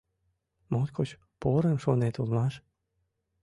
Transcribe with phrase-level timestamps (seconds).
[0.71, 1.09] Моткоч
[1.41, 2.53] порым шонет улмаш!